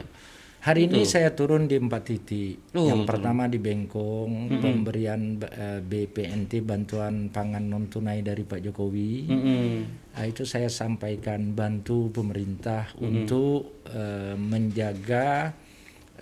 Hari 0.60 0.92
ini 0.92 1.08
saya 1.08 1.32
turun 1.32 1.64
di 1.64 1.80
empat 1.80 2.02
titik. 2.04 2.76
Oh, 2.76 2.84
yang 2.84 3.08
pertama 3.08 3.48
di 3.48 3.56
Bengkong, 3.56 4.60
pemberian 4.60 5.40
eh, 5.40 5.80
BPNT 5.80 6.60
bantuan 6.60 7.32
pangan 7.32 7.64
non 7.64 7.88
tunai 7.88 8.20
dari 8.20 8.44
Pak 8.44 8.68
Jokowi. 8.68 9.24
Mm-mm. 9.24 9.72
Nah, 10.12 10.24
itu 10.28 10.44
saya 10.44 10.68
sampaikan 10.68 11.56
bantu 11.56 12.12
pemerintah 12.12 12.92
untuk 13.00 13.80
eh, 13.88 14.36
menjaga 14.36 15.56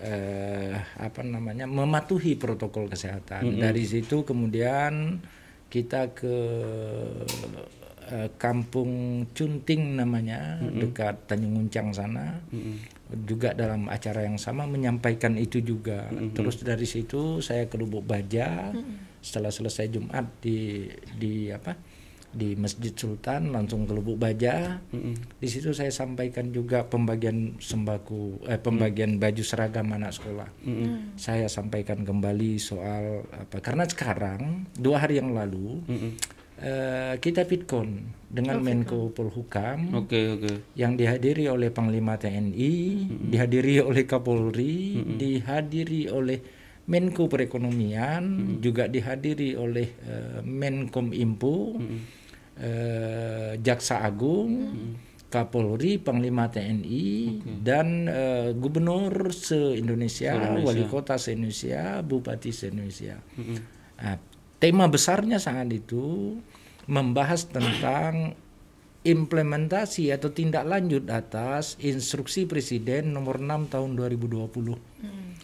eh, 0.03 0.75
apa 0.99 1.21
namanya 1.23 1.67
mematuhi 1.67 2.39
protokol 2.39 2.91
kesehatan. 2.91 3.59
Dari 3.59 3.85
situ 3.85 4.23
kemudian 4.23 5.19
kita 5.69 6.17
ke 6.17 6.37
eh, 8.09 8.29
Kampung 8.41 9.25
Cunting 9.35 10.01
namanya 10.01 10.59
dekat 10.63 11.29
Tanjung 11.29 11.67
Uncang 11.67 11.93
sana. 11.93 12.41
Juga 13.25 13.57
dalam 13.57 13.89
acara 13.89 14.25
yang 14.25 14.37
sama 14.37 14.69
menyampaikan 14.69 15.37
itu 15.37 15.61
juga. 15.65 16.09
Terus 16.37 16.61
dari 16.61 16.85
situ 16.85 17.41
saya 17.45 17.67
ke 17.67 17.77
Lubuk 17.77 18.05
Baja. 18.05 18.73
setelah 19.19 19.51
selesai 19.51 19.91
Jumat 19.91 20.31
di 20.39 20.87
di 21.19 21.51
apa 21.51 21.75
di 22.33 22.55
Masjid 22.55 22.93
Sultan 22.93 23.51
langsung 23.51 23.89
ke 23.89 23.93
Lubuk 23.97 24.21
Baja. 24.21 24.81
Di 25.39 25.49
situ 25.49 25.73
saya 25.73 25.89
sampaikan 25.89 26.53
juga 26.53 26.85
pembagian 26.85 27.57
sembako 27.57 28.45
eh 28.49 28.61
pembagian 28.61 29.17
baju 29.17 29.43
seragam 29.43 29.89
anak 29.93 30.13
sekolah. 30.17 30.49
Saya 31.17 31.49
sampaikan 31.49 32.05
kembali 32.05 32.61
soal 32.61 33.25
apa 33.33 33.59
karena 33.65 33.89
sekarang 33.89 34.69
dua 34.77 35.03
hari 35.05 35.19
yang 35.21 35.33
lalu 35.33 35.81
eh, 36.63 37.15
kita 37.19 37.47
Fitcon 37.47 38.13
dengan 38.29 38.61
Menko 38.61 39.09
Polhukam 39.15 39.95
Oke, 39.97 40.37
oke. 40.37 40.53
yang 40.77 41.01
dihadiri 41.01 41.49
oleh 41.49 41.73
Panglima 41.73 42.21
TNI, 42.21 42.75
dihadiri 43.33 43.81
oleh 43.81 44.05
Kapolri, 44.05 45.01
dihadiri 45.17 46.13
oleh 46.13 46.39
Menko 46.89 47.29
Perekonomian, 47.29 48.57
juga 48.65 48.89
dihadiri 48.89 49.57
oleh 49.57 49.89
eh, 50.09 50.41
Menkom 50.45 51.13
Info, 51.13 51.77
eh, 52.59 53.53
Jaksa 53.63 54.03
Agung, 54.03 54.71
Kapolri, 55.29 56.01
Panglima 56.01 56.49
TNI, 56.49 57.07
dan 57.63 58.09
eh, 58.09 58.49
Gubernur 58.57 59.31
se-Indonesia, 59.31 60.59
Wali 60.63 60.85
Kota 60.89 61.17
se-Indonesia, 61.21 62.01
Bupati 62.03 62.51
se-Indonesia. 62.51 63.21
Nah, 63.99 64.17
tema 64.59 64.89
besarnya 64.89 65.39
saat 65.39 65.69
itu 65.71 66.37
membahas 66.89 67.47
tentang 67.47 68.35
implementasi 69.07 70.11
atau 70.11 70.35
tindak 70.35 70.67
lanjut 70.67 71.07
atas 71.09 71.79
instruksi 71.79 72.45
Presiden 72.45 73.15
nomor 73.15 73.39
6 73.39 73.73
tahun 73.73 73.91
2020. 73.95 74.49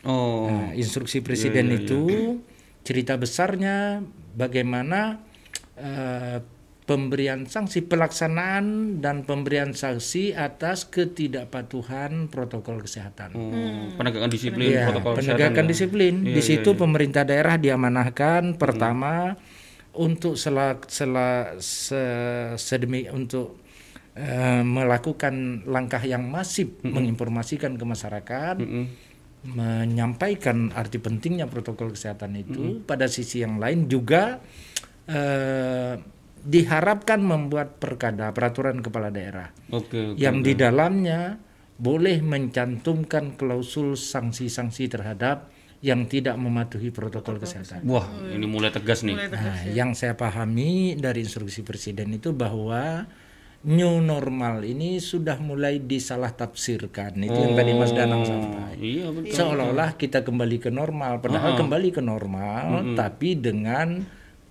Oh, 0.05 0.49
Nah, 0.51 0.77
instruksi 0.77 1.25
Presiden 1.25 1.73
itu 1.73 2.03
cerita 2.85 3.17
besarnya 3.17 4.05
bagaimana 4.37 5.25
eh, 5.81 6.39
pemberian 6.85 7.45
sanksi 7.45 7.81
pelaksanaan 7.81 8.99
dan 9.01 9.25
pemberian 9.25 9.73
sanksi 9.73 10.33
atas 10.33 10.85
ketidakpatuhan 10.85 12.29
protokol 12.29 12.79
kesehatan. 12.79 13.33
oh, 13.33 13.51
penegakan 13.97 14.29
disiplin 14.29 14.69
Ya, 14.69 14.87
protokol 14.87 15.17
penegakan 15.17 15.33
kesehatan. 15.41 15.65
ya. 15.65 15.71
disiplin. 15.71 16.15
Iya, 16.21 16.29
Di 16.29 16.33
iya, 16.37 16.45
situ 16.45 16.71
iya. 16.71 16.79
pemerintah 16.79 17.23
daerah 17.23 17.57
diamanahkan 17.57 18.43
pertama 18.55 19.41
untuk 19.93 20.37
sela, 20.37 20.77
sela, 20.85 21.57
se- 21.57 22.53
sedemi 22.57 23.09
untuk 23.09 23.57
eh, 24.13 24.61
melakukan 24.61 25.65
langkah 25.65 26.01
yang 26.01 26.29
masif 26.29 26.69
menginformasikan 26.83 27.75
ke 27.75 27.85
masyarakat, 27.85 28.57
Mm-mm. 28.61 28.85
menyampaikan 29.55 30.69
arti 30.71 30.99
pentingnya 30.99 31.47
protokol 31.47 31.91
kesehatan 31.91 32.37
itu. 32.37 32.81
Pada 32.83 33.09
sisi 33.09 33.41
yang 33.41 33.57
lain 33.57 33.87
juga 33.87 34.39
eh, 35.07 35.97
diharapkan 36.45 37.25
membuat 37.25 37.81
perkada 37.81 38.29
peraturan 38.37 38.85
kepala 38.85 39.09
daerah 39.09 39.49
Oke, 39.73 40.13
oke. 40.13 40.21
yang 40.21 40.45
di 40.45 40.53
dalamnya 40.53 41.41
boleh 41.75 42.23
mencantumkan 42.23 43.35
klausul 43.35 43.99
sanksi-sanksi 43.99 44.93
terhadap 44.93 45.51
yang 45.85 46.09
tidak 46.09 46.41
mematuhi 46.41 46.89
protokol 46.89 47.37
kesehatan. 47.37 47.85
Wah, 47.85 48.09
ini 48.33 48.49
mulai 48.49 48.73
tegas 48.73 49.05
nih. 49.05 49.21
Nah, 49.21 49.69
yang 49.69 49.93
saya 49.93 50.17
pahami 50.17 50.97
dari 50.97 51.21
instruksi 51.21 51.61
presiden 51.61 52.09
itu 52.17 52.33
bahwa 52.33 53.05
new 53.69 54.01
normal 54.01 54.65
ini 54.65 54.97
sudah 54.97 55.37
mulai 55.45 55.85
disalah 55.85 56.33
tafsirkan. 56.33 57.21
Itu 57.21 57.37
yang 57.37 57.53
tadi 57.53 57.73
Mas 57.77 57.93
Danang 57.93 58.25
sampai. 58.25 58.81
Iya, 58.81 59.13
betul. 59.13 59.37
Seolah-olah 59.37 59.91
kita 60.01 60.25
kembali 60.25 60.57
ke 60.57 60.73
normal, 60.73 61.21
padahal 61.21 61.53
kembali 61.61 61.89
ke 61.93 62.01
normal, 62.01 62.97
tapi 62.97 63.37
dengan 63.37 64.05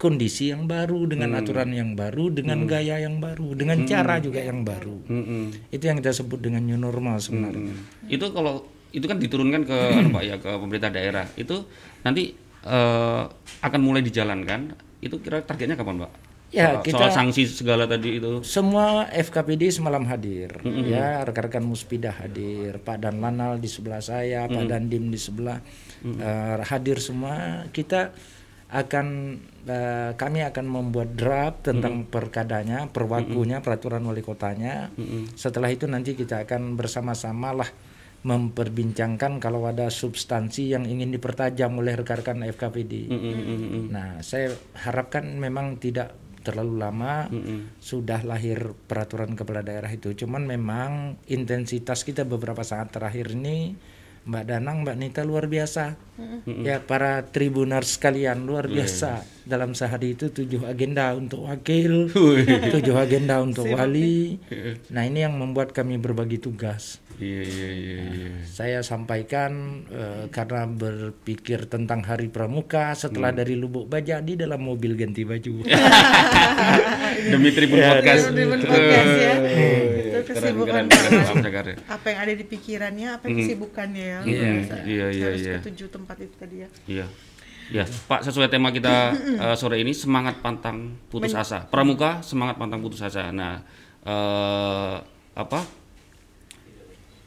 kondisi 0.03 0.51
yang 0.51 0.67
baru, 0.67 1.07
dengan 1.07 1.31
aturan 1.39 1.71
yang 1.71 1.95
baru, 1.95 2.27
dengan 2.27 2.67
gaya 2.67 2.99
yang 2.99 3.23
baru, 3.23 3.55
dengan 3.55 3.87
cara 3.87 4.19
juga 4.19 4.43
yang 4.43 4.67
baru. 4.67 4.99
Mm-mm. 5.07 5.71
Itu 5.71 5.87
yang 5.87 6.03
kita 6.03 6.11
sebut 6.11 6.43
dengan 6.43 6.59
new 6.67 6.75
normal 6.75 7.23
sebenarnya. 7.23 7.71
Itu 8.11 8.35
kalau 8.35 8.67
itu 8.91 9.07
kan 9.07 9.15
diturunkan 9.15 9.63
ke 9.63 9.77
anu, 10.03 10.11
Pak 10.11 10.23
ya 10.27 10.35
ke 10.35 10.51
pemerintah 10.59 10.91
daerah. 10.91 11.23
Itu 11.39 11.63
nanti 12.03 12.35
eh, 12.67 13.23
akan 13.63 13.79
mulai 13.79 14.03
dijalankan. 14.03 14.75
Itu 14.99 15.23
kira 15.23 15.39
targetnya 15.39 15.79
kapan, 15.79 16.03
Pak? 16.03 16.11
Ya, 16.53 16.77
soal, 16.77 16.85
kita- 16.85 16.99
soal 17.01 17.09
sanksi 17.09 17.49
segala 17.49 17.89
tadi 17.89 18.21
itu. 18.21 18.45
Semua 18.45 19.09
FKPD 19.09 19.73
semalam 19.73 20.05
hadir, 20.05 20.53
ya 20.85 21.25
rekan-rekan 21.25 21.65
Muspida 21.65 22.13
hadir, 22.13 22.77
Pak 22.77 23.01
Dan 23.01 23.25
Lanal 23.25 23.57
di 23.57 23.65
sebelah 23.65 24.05
saya, 24.05 24.45
Pak 24.45 24.69
Dandim 24.69 25.09
di 25.09 25.17
sebelah 25.17 25.57
eh, 26.05 26.61
hadir 26.61 27.01
semua. 27.01 27.65
Kita 27.73 28.13
akan 28.73 29.07
eh, 29.69 30.11
kami 30.17 30.41
akan 30.41 30.65
membuat 30.65 31.13
draft 31.13 31.69
tentang 31.69 32.09
perkadanya, 32.09 32.89
perwakunya, 32.89 33.61
peraturan 33.61 34.01
wali 34.09 34.25
kotanya. 34.25 34.89
Setelah 35.37 35.69
itu 35.69 35.85
nanti 35.85 36.17
kita 36.17 36.41
akan 36.49 36.73
bersama-sama 36.73 37.53
lah 37.53 37.69
memperbincangkan 38.23 39.37
kalau 39.37 39.67
ada 39.67 39.91
substansi 39.91 40.73
yang 40.73 40.87
ingin 40.87 41.11
dipertajam 41.11 41.75
oleh 41.75 41.93
rekan-rekan 41.99 42.41
FKPD. 42.49 42.93
Nah, 43.91 44.23
saya 44.23 44.55
harapkan 44.79 45.27
memang 45.37 45.75
tidak 45.77 46.15
terlalu 46.43 46.75
lama 46.75 47.27
sudah 47.79 48.23
lahir 48.27 48.75
peraturan 48.87 49.35
kepala 49.35 49.63
daerah 49.63 49.91
itu. 49.91 50.11
Cuman 50.15 50.43
memang 50.47 51.19
intensitas 51.27 52.03
kita 52.03 52.23
beberapa 52.27 52.63
saat 52.63 52.91
terakhir 52.91 53.35
ini 53.35 53.75
Mbak 54.23 54.43
Danang, 54.47 54.87
Mbak 54.87 54.95
Nita 54.95 55.21
luar 55.27 55.51
biasa. 55.51 55.99
Ya 56.63 56.79
para 56.79 57.27
tribuner 57.27 57.83
sekalian 57.83 58.47
luar 58.47 58.71
biasa. 58.71 59.27
Dalam 59.43 59.75
sehari 59.75 60.15
itu 60.15 60.31
tujuh 60.31 60.63
agenda 60.63 61.11
untuk 61.11 61.43
wakil, 61.51 62.07
tujuh 62.71 62.95
agenda 62.95 63.43
untuk 63.43 63.67
wali. 63.67 64.39
Nah 64.87 65.03
ini 65.03 65.27
yang 65.27 65.35
membuat 65.35 65.75
kami 65.75 65.99
berbagi 65.99 66.39
tugas. 66.39 67.02
Iya, 67.21 67.41
iya, 67.45 67.69
iya, 67.69 67.97
iya. 68.09 68.31
Saya 68.47 68.79
sampaikan 68.81 69.83
eh, 69.89 70.25
karena 70.33 70.65
berpikir 70.65 71.69
tentang 71.69 72.01
Hari 72.01 72.33
Pramuka 72.33 72.97
setelah 72.97 73.29
dari 73.29 73.53
Lubuk 73.53 73.85
Baja 73.85 74.17
di 74.19 74.33
dalam 74.33 74.65
mobil 74.65 74.97
ganti 74.97 75.21
baju. 75.21 75.61
Demi 77.33 77.49
Tribun 77.53 77.77
Podcast. 77.77 78.33
Tribun 78.33 78.61
Podcast 78.65 79.11
ya. 79.13 79.33
Itu 79.37 80.19
Keren, 80.25 80.33
kesibukan 80.33 80.83
ya. 80.89 81.75
apa 81.89 82.05
yang 82.09 82.19
ada 82.25 82.33
di 82.33 82.45
pikirannya, 82.45 83.07
apa 83.17 83.23
yang 83.29 83.37
kesibukannya 83.45 84.05
ya. 84.05 84.19
Iya, 84.25 84.49
Bisa- 84.57 84.83
iya, 84.85 85.05
iya, 85.13 85.25
harus 85.29 85.41
iya. 85.45 85.55
ke 85.61 85.69
tujuh 85.69 85.87
tempat 85.93 86.15
itu 86.17 86.35
tadi 86.37 86.55
ya. 86.65 86.69
Iya. 86.89 87.07
Ya, 87.71 87.87
Pak, 87.87 88.27
sesuai 88.27 88.51
tema 88.51 88.75
kita 88.75 89.15
eh, 89.15 89.55
sore 89.55 89.79
ini 89.79 89.95
semangat 89.95 90.43
pantang 90.43 90.99
putus 91.07 91.31
asa. 91.31 91.63
Pramuka 91.69 92.19
semangat 92.25 92.59
pantang 92.59 92.83
putus 92.83 92.99
asa. 92.99 93.31
Nah, 93.31 93.63
eh, 94.03 94.95
apa? 95.33 95.82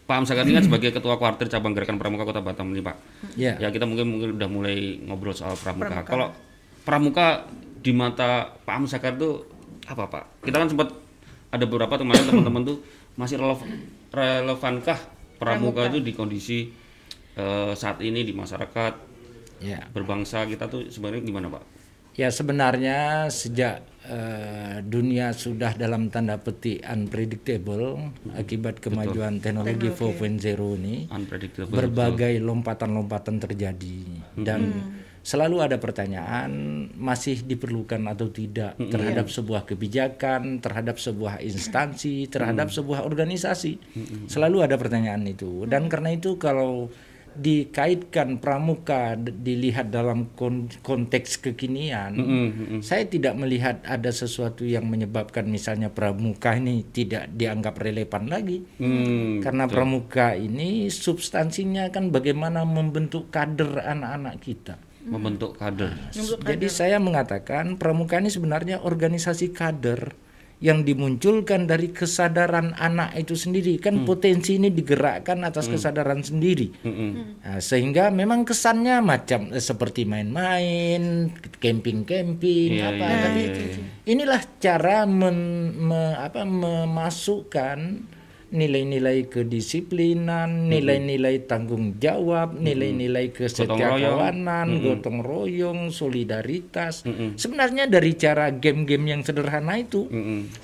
Pak 0.06 0.22
ini 0.22 0.54
kan 0.54 0.62
sebagai 0.62 0.94
ketua 0.94 1.18
kuartir 1.18 1.50
cabang 1.50 1.74
gerakan 1.74 1.98
Pramuka 1.98 2.22
Kota 2.22 2.38
Batam 2.38 2.70
ini, 2.70 2.78
Pak. 2.78 2.96
Ya. 3.34 3.58
Ya, 3.58 3.74
kita 3.74 3.90
mungkin 3.90 4.06
mungkin 4.06 4.38
udah 4.38 4.46
mulai 4.46 5.02
ngobrol 5.02 5.34
soal 5.34 5.58
Pramuka. 5.58 6.06
Kalau 6.06 6.30
Pramuka 6.86 7.50
di 7.82 7.90
mata 7.90 8.54
Pak 8.62 8.74
Amsakar 8.86 9.18
itu 9.18 9.42
apa, 9.90 10.06
Pak? 10.06 10.46
Kita 10.46 10.62
kan 10.62 10.70
sempat 10.70 10.94
ada 11.50 11.64
beberapa 11.66 11.98
teman 11.98 12.14
teman-teman 12.30 12.62
tuh 12.62 12.78
masih 13.18 13.42
relevan 13.42 13.66
relevankah 14.14 14.98
Pramuka, 15.42 15.90
itu 15.90 15.98
di 16.00 16.12
kondisi 16.14 16.70
eh, 17.34 17.72
saat 17.74 17.98
ini 18.00 18.22
di 18.22 18.30
masyarakat 18.32 19.18
Ya. 19.56 19.88
berbangsa 19.88 20.44
kita 20.44 20.68
tuh 20.68 20.84
sebenarnya 20.92 21.24
gimana 21.24 21.48
pak? 21.48 21.64
Ya 22.16 22.32
sebenarnya 22.32 23.28
sejak 23.28 23.84
eh, 24.08 24.80
dunia 24.80 25.36
sudah 25.36 25.76
dalam 25.76 26.08
tanda 26.08 26.40
petik 26.40 26.80
unpredictable 26.80 28.00
akibat 28.32 28.80
kemajuan 28.80 29.36
teknologi. 29.44 29.92
4.0 29.92 30.80
ini 30.80 31.12
Unpredictable. 31.12 31.76
berbagai 31.76 32.40
lompatan-lompatan 32.40 33.36
terjadi. 33.36 34.00
Dan 34.32 34.72
selalu 35.20 35.60
ada 35.60 35.76
pertanyaan 35.76 36.48
masih 36.96 37.44
diperlukan 37.44 38.00
atau 38.08 38.32
tidak 38.32 38.80
terhadap 38.80 39.28
sebuah 39.28 39.68
kebijakan, 39.68 40.64
terhadap 40.64 40.96
sebuah 40.96 41.44
instansi, 41.44 42.32
terhadap 42.32 42.72
sebuah 42.72 43.04
organisasi. 43.04 43.76
Selalu 44.24 44.64
ada 44.64 44.80
pertanyaan 44.80 45.20
itu. 45.28 45.68
Dan 45.68 45.92
karena 45.92 46.16
itu 46.16 46.40
kalau 46.40 46.88
dikaitkan 47.36 48.40
pramuka 48.40 49.14
dilihat 49.16 49.92
dalam 49.92 50.32
kon- 50.34 50.72
konteks 50.80 51.38
kekinian, 51.40 52.16
saya 52.80 53.04
tidak 53.06 53.36
melihat 53.36 53.84
ada 53.84 54.08
sesuatu 54.08 54.64
yang 54.64 54.88
menyebabkan 54.88 55.46
misalnya 55.46 55.92
pramuka 55.92 56.56
ini 56.56 56.82
tidak 56.90 57.30
dianggap 57.32 57.76
relevan 57.78 58.26
lagi. 58.26 58.64
Hmm, 58.80 59.38
Karena 59.44 59.68
pramuka 59.68 60.34
ini 60.34 60.88
substansinya 60.88 61.92
kan 61.94 62.10
bagaimana 62.10 62.66
membentuk 62.66 63.30
kader 63.30 63.80
anak-anak 63.80 64.36
kita. 64.42 64.76
membentuk 65.06 65.54
kader. 65.54 65.94
Jadi 66.42 66.66
saya 66.66 66.98
mengatakan 66.98 67.78
pramuka 67.78 68.18
ini 68.18 68.26
sebenarnya 68.26 68.82
organisasi 68.82 69.54
kader 69.54 70.25
yang 70.56 70.88
dimunculkan 70.88 71.68
dari 71.68 71.92
kesadaran 71.92 72.72
anak 72.74 73.12
itu 73.12 73.36
sendiri. 73.36 73.76
Kan 73.76 74.08
potensi 74.08 74.56
ini 74.56 74.72
digerakkan 74.72 75.44
atas 75.44 75.68
kesadaran 75.68 76.24
sendiri. 76.24 76.72
Nah, 76.80 77.60
sehingga 77.60 78.08
memang 78.08 78.48
kesannya 78.48 79.04
macam 79.04 79.52
eh, 79.52 79.60
seperti 79.60 80.08
main-main 80.08 81.28
camping-camping 81.60 82.70
Iya, 82.72 82.88
apa 82.88 83.04
iya, 83.04 83.18
tapi 83.20 83.40
iya, 83.44 83.52
iya. 83.52 83.84
inilah 84.08 84.40
cara 84.56 85.04
men- 85.04 85.76
me- 85.76 86.16
apa, 86.16 86.48
memasukkan 86.48 87.78
nilai-nilai 88.46 89.26
kedisiplinan, 89.26 90.70
nilai-nilai 90.70 91.50
tanggung 91.50 91.98
jawab, 91.98 92.54
nilai-nilai 92.54 93.34
kesetiakawanan, 93.34 94.82
gotong 94.86 95.18
royong, 95.22 95.90
solidaritas. 95.90 97.02
Sebenarnya 97.34 97.90
dari 97.90 98.14
cara 98.14 98.54
game-game 98.54 99.18
yang 99.18 99.22
sederhana 99.26 99.76
itu 99.82 100.06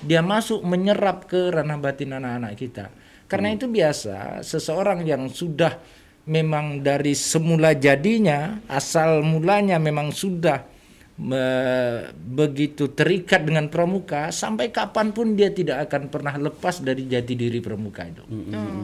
dia 0.02 0.22
masuk 0.22 0.62
menyerap 0.62 1.26
ke 1.26 1.50
ranah 1.50 1.78
batin 1.82 2.14
anak-anak 2.14 2.54
kita. 2.54 2.86
Karena 3.26 3.50
itu 3.50 3.66
biasa 3.66 4.46
seseorang 4.46 5.02
yang 5.02 5.26
sudah 5.32 5.80
memang 6.28 6.86
dari 6.86 7.18
semula 7.18 7.74
jadinya, 7.74 8.62
asal 8.70 9.26
mulanya 9.26 9.82
memang 9.82 10.14
sudah 10.14 10.71
me- 11.20 12.12
begitu 12.16 12.92
terikat 12.92 13.44
dengan 13.44 13.68
pramuka 13.68 14.32
sampai 14.32 14.72
kapan 14.72 15.12
pun 15.12 15.36
dia 15.36 15.52
tidak 15.52 15.88
akan 15.90 16.08
pernah 16.08 16.34
lepas 16.40 16.80
dari 16.80 17.04
jati 17.06 17.36
diri 17.36 17.60
pramuka 17.60 18.02
itu. 18.08 18.24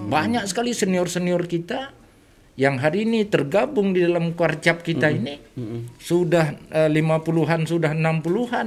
Banyak 0.09 0.45
sekali 0.47 0.77
senior 0.77 1.09
senior 1.09 1.45
kita 1.49 1.98
yang 2.59 2.75
hari 2.75 3.07
ini 3.07 3.23
tergabung 3.23 3.95
di 3.95 4.03
dalam 4.03 4.35
kuarcap 4.35 4.83
kita 4.83 5.07
ini 5.09 5.39
sudah 5.95 6.59
eh, 6.75 6.91
50-an 6.91 7.61
sudah 7.65 7.95
60-an 7.95 8.67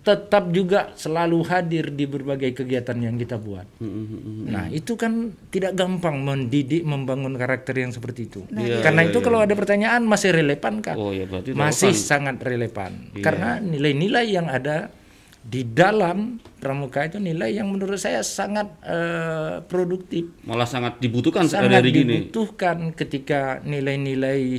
tetap 0.00 0.48
juga 0.50 0.96
selalu 0.96 1.44
hadir 1.44 1.92
di 1.92 2.08
berbagai 2.08 2.56
kegiatan 2.56 2.96
yang 2.96 3.20
kita 3.20 3.36
buat. 3.36 3.68
Nah, 4.48 4.72
itu 4.72 4.96
kan 4.96 5.36
tidak 5.52 5.76
gampang 5.76 6.24
mendidik 6.24 6.80
membangun 6.80 7.36
karakter 7.36 7.76
yang 7.76 7.92
seperti 7.92 8.24
itu. 8.24 8.40
Iya, 8.48 8.80
Karena 8.80 9.04
iya, 9.04 9.10
itu 9.12 9.18
iya. 9.20 9.24
kalau 9.28 9.38
ada 9.44 9.52
pertanyaan 9.52 10.00
masih 10.02 10.32
relevan 10.32 10.80
kan? 10.80 10.96
Oh 10.96 11.12
ya 11.12 11.28
berarti 11.28 11.52
masih 11.52 11.92
relevan. 11.92 12.08
sangat 12.08 12.36
relevan 12.40 12.92
Iya. 13.12 13.20
karena 13.20 13.50
nilai-nilai 13.60 14.26
yang 14.26 14.48
ada 14.48 14.88
di 15.46 15.62
dalam 15.62 16.42
pramuka 16.58 17.06
itu 17.06 17.22
nilai 17.22 17.54
yang 17.54 17.70
menurut 17.70 18.02
saya 18.02 18.26
sangat 18.26 18.66
eh, 18.82 19.62
produktif 19.70 20.26
malah 20.42 20.66
sangat 20.66 20.98
dibutuhkan 20.98 21.46
sangat 21.46 21.70
hari 21.78 21.94
gini. 21.94 22.26
dibutuhkan 22.26 22.90
ketika 22.90 23.62
nilai-nilai 23.62 24.58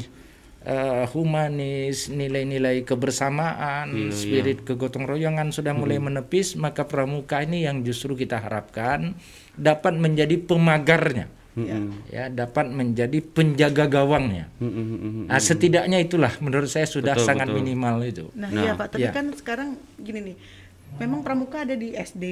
eh, 0.64 1.04
humanis 1.12 2.08
nilai-nilai 2.08 2.88
kebersamaan 2.88 3.92
Iya, 3.92 4.16
spirit 4.16 4.64
kegotong 4.64 5.04
royongan 5.04 5.52
sudah 5.52 5.76
mulai 5.76 6.00
menepis 6.00 6.56
maka 6.56 6.88
pramuka 6.88 7.44
ini 7.44 7.68
yang 7.68 7.84
justru 7.84 8.16
kita 8.16 8.40
harapkan 8.40 9.12
dapat 9.60 9.92
menjadi 10.00 10.40
pemagarnya 10.40 11.28
Mm-mm. 11.58 12.06
ya 12.14 12.30
dapat 12.30 12.70
menjadi 12.70 13.18
penjaga 13.18 13.90
gawangnya 13.90 14.46
mm-mm. 14.62 15.26
Nah, 15.26 15.42
setidaknya 15.42 15.98
itulah 16.00 16.30
menurut 16.38 16.70
saya 16.70 16.86
sudah 16.86 17.18
Betul, 17.18 17.28
sangat 17.28 17.50
betul. 17.50 17.58
minimal 17.60 17.96
itu. 18.06 18.26
Nah, 18.38 18.54
Nah, 18.54 18.62
iya 18.62 18.72
Pak, 18.78 18.88
tapi 18.94 19.04
iya. 19.04 19.12
kan 19.12 19.26
sekarang 19.34 19.70
gini 19.98 20.20
nih. 20.32 20.36
Memang 20.98 21.22
pramuka 21.22 21.62
ada 21.62 21.76
di 21.78 21.94
SD. 21.94 22.24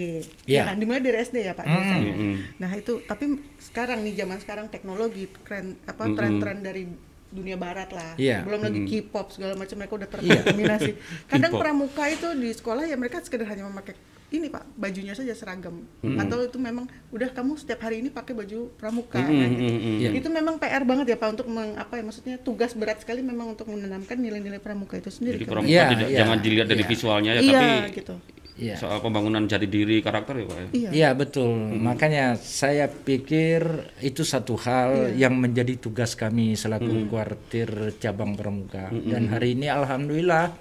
Iya. 0.49 0.65
Ya 0.65 0.73
kan? 0.73 0.81
Dimulai 0.81 1.03
dari 1.03 1.21
SD 1.21 1.37
ya, 1.45 1.53
Pak. 1.53 1.65
Mm. 1.67 2.01
Mm-mm. 2.01 2.33
Nah, 2.57 2.71
itu 2.73 3.03
tapi 3.05 3.37
sekarang 3.61 4.01
nih 4.01 4.25
zaman 4.25 4.41
sekarang 4.41 4.65
teknologi 4.73 5.29
tren 5.45 5.77
apa 5.85 6.09
Mm-mm. 6.09 6.17
tren-tren 6.17 6.57
dari 6.65 6.83
dunia 7.29 7.59
barat 7.59 7.91
lah. 7.91 8.15
Iya. 8.17 8.41
Belum 8.47 8.63
lagi 8.63 8.79
K-pop 8.87 9.35
segala 9.35 9.53
macam 9.53 9.75
mereka 9.77 9.93
udah 9.99 10.09
Iya. 10.09 10.17
terkontaminasi. 10.41 10.91
Kadang 11.31 11.51
K-pop. 11.53 11.61
pramuka 11.61 12.03
itu 12.09 12.27
di 12.33 12.49
sekolah 12.55 12.83
ya 12.87 12.95
mereka 12.95 13.21
sekedar 13.21 13.45
hanya 13.45 13.67
memakai 13.67 13.93
ini 14.33 14.49
Pak, 14.49 14.65
bajunya 14.75 15.13
saja 15.13 15.31
seragam. 15.37 15.85
Atau 16.01 16.41
itu 16.43 16.57
memang 16.57 16.89
udah 17.13 17.29
kamu 17.29 17.55
setiap 17.61 17.85
hari 17.85 18.01
ini 18.01 18.09
pakai 18.09 18.33
baju 18.33 18.73
pramuka 18.75 19.21
nah, 19.21 19.29
gitu. 19.29 19.63
Iya. 20.01 20.09
Itu 20.17 20.27
memang 20.33 20.57
PR 20.57 20.81
banget 20.81 21.13
ya 21.13 21.17
Pak 21.21 21.29
untuk 21.39 21.47
meng, 21.47 21.77
apa 21.77 22.01
ya 22.01 22.03
maksudnya 22.03 22.35
tugas 22.41 22.73
berat 22.73 22.99
sekali 23.05 23.21
memang 23.21 23.53
untuk 23.53 23.69
menanamkan 23.69 24.17
nilai-nilai 24.17 24.57
pramuka 24.57 24.97
itu 24.97 25.13
sendiri. 25.13 25.39
Jadi 25.39 25.45
pramuka 25.47 25.69
Iya, 25.71 25.83
tidak 25.93 26.07
iya, 26.09 26.17
jangan 26.25 26.37
dilihat 26.41 26.67
dari 26.67 26.83
iya. 26.83 26.89
visualnya 26.89 27.31
ya, 27.37 27.41
iya 27.45 27.53
tapi 27.53 27.95
gitu. 28.01 28.15
Iya. 28.55 28.79
soal 28.79 29.03
pembangunan 29.03 29.43
jati 29.51 29.67
diri 29.67 29.99
karakter 29.99 30.39
ya 30.39 30.45
Pak. 30.47 30.55
ya? 30.55 30.67
Iya. 30.71 30.89
Iya 30.95 31.09
betul. 31.11 31.75
Makanya 31.75 32.39
saya 32.39 32.87
pikir 32.87 33.91
itu 33.99 34.23
satu 34.23 34.55
hal 34.55 35.11
yang 35.19 35.35
menjadi 35.35 35.75
tugas 35.75 36.15
kami 36.15 36.55
selaku 36.55 37.11
kuartir 37.11 37.99
cabang 37.99 38.39
pramuka. 38.39 38.91
Dan 38.95 39.27
hari 39.27 39.59
ini 39.59 39.67
alhamdulillah 39.67 40.55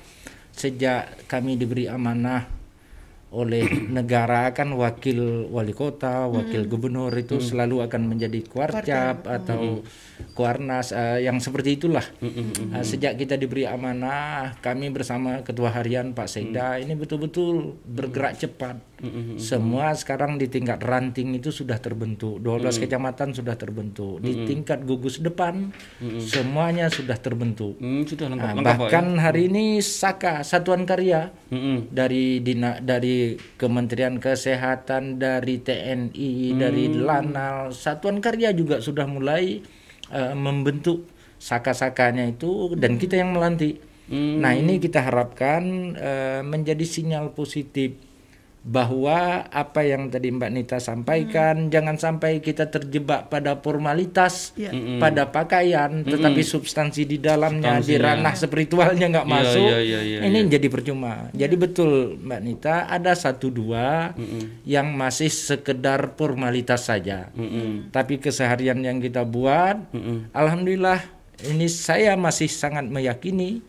sejak 0.54 1.26
kami 1.26 1.58
diberi 1.58 1.90
amanah 1.90 2.53
oleh 3.34 3.66
negara 3.90 4.54
kan 4.54 4.70
wakil 4.72 5.50
wali 5.50 5.74
kota, 5.74 6.30
wakil 6.30 6.64
gubernur 6.64 7.10
itu 7.12 7.42
selalu 7.42 7.82
akan 7.82 8.06
menjadi 8.06 8.40
kuarcap 8.46 9.26
atau 9.26 9.82
kuarnas 10.32 10.90
eh, 10.90 11.26
yang 11.26 11.42
seperti 11.42 11.74
itulah. 11.74 12.06
Eh, 12.22 12.30
sejak 12.80 13.18
kita 13.18 13.34
diberi 13.34 13.66
amanah, 13.66 14.54
kami 14.62 14.88
bersama 14.88 15.42
ketua 15.42 15.68
harian 15.68 16.14
Pak 16.14 16.30
Sekda 16.30 16.78
ini 16.78 16.94
betul-betul 16.94 17.74
bergerak 17.82 18.38
cepat. 18.38 18.78
Semua 19.36 19.92
sekarang 19.92 20.38
di 20.38 20.48
tingkat 20.48 20.80
ranting 20.80 21.36
itu 21.36 21.52
sudah 21.52 21.76
terbentuk, 21.76 22.40
12 22.40 22.78
kecamatan 22.78 23.34
sudah 23.34 23.52
terbentuk. 23.52 24.16
Di 24.18 24.46
tingkat 24.46 24.80
gugus 24.82 25.20
depan 25.20 25.74
semuanya 26.20 26.88
sudah 26.88 27.16
terbentuk. 27.16 27.76
Hmm, 27.76 28.04
sudah 28.04 28.30
lengkap, 28.30 28.44
Nah, 28.44 28.54
lengkap 28.60 28.76
ya? 28.76 28.80
bahkan 28.80 29.06
hari 29.18 29.48
ini 29.48 29.80
Saka 29.80 30.40
Satuan 30.40 30.84
Karya 30.84 31.32
Mm-mm. 31.48 31.88
dari 31.90 32.40
dina, 32.40 32.76
dari 32.80 33.23
Kementerian 33.58 34.20
Kesehatan, 34.20 35.18
dari 35.18 35.60
TNI, 35.60 36.32
dari 36.56 36.92
Lanal, 36.92 37.74
Satuan 37.74 38.22
Karya 38.22 38.54
juga 38.54 38.78
sudah 38.80 39.04
mulai 39.04 39.60
eh, 40.12 40.34
membentuk 40.36 41.08
saka-sakanya 41.40 42.24
itu 42.30 42.72
dan 42.78 42.96
kita 42.96 43.20
yang 43.20 43.36
melantik. 43.36 43.80
Nah 44.12 44.52
ini 44.52 44.76
kita 44.76 45.00
harapkan 45.00 45.96
eh, 45.96 46.40
menjadi 46.44 46.84
sinyal 46.84 47.32
positif 47.32 47.96
bahwa 48.64 49.44
apa 49.52 49.84
yang 49.84 50.08
tadi 50.08 50.32
Mbak 50.32 50.50
Nita 50.50 50.78
sampaikan 50.80 51.68
jangan 51.68 52.00
sampai 52.00 52.40
kita 52.40 52.72
terjebak 52.72 53.28
pada 53.28 53.60
formalitas 53.60 54.56
Iya. 54.56 54.72
pada 54.96 55.28
pakaian 55.28 56.00
tetapi 56.00 56.40
substansi 56.40 57.04
di 57.04 57.20
dalamnya 57.20 57.76
di 57.84 58.00
ranah 58.00 58.32
spiritualnya 58.32 59.12
nggak 59.12 59.28
Iya, 59.28 59.36
masuk. 59.36 59.68
iya, 59.68 59.78
iya, 59.84 60.00
iya, 60.00 60.18
ini 60.24 60.48
jadi 60.48 60.72
percuma. 60.72 61.28
Jadi 61.36 61.54
betul 61.60 62.16
Mbak 62.16 62.40
Nita 62.40 62.76
ada 62.88 63.12
satu 63.12 63.52
dua 63.52 64.16
yang 64.64 64.96
masih 64.96 65.28
sekedar 65.28 66.16
formalitas 66.16 66.88
saja. 66.88 67.28
Tapi 67.92 68.16
keseharian 68.16 68.80
yang 68.80 68.96
kita 68.96 69.28
buat 69.28 69.76
alhamdulillah 70.32 71.04
ini 71.44 71.68
saya 71.68 72.16
masih 72.16 72.48
sangat 72.48 72.88
meyakini 72.88 73.60